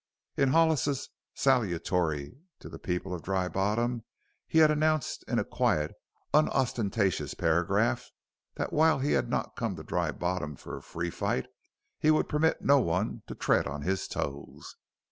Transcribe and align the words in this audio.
In 0.35 0.49
Hollis's 0.49 1.09
"Salutatory" 1.35 2.35
to 2.59 2.69
the 2.69 2.79
people 2.79 3.13
of 3.13 3.21
Dry 3.21 3.47
Bottom 3.47 4.03
he 4.47 4.57
had 4.57 4.71
announced 4.71 5.23
in 5.27 5.37
a 5.37 5.43
quiet, 5.43 5.93
unostentatious 6.33 7.35
paragraph 7.35 8.09
that 8.55 8.73
while 8.73 8.97
he 8.97 9.11
had 9.11 9.29
not 9.29 9.55
come 9.55 9.75
to 9.75 9.83
Dry 9.83 10.11
Bottom 10.11 10.55
for 10.55 10.75
a 10.75 10.81
free 10.81 11.11
fight, 11.11 11.45
he 11.99 12.09
would 12.09 12.27
permit 12.27 12.63
no 12.63 12.79
one 12.79 13.21
to 13.27 13.35
tread 13.35 13.67
on 13.67 13.83
his 13.83 14.07
toes. 14.07 14.75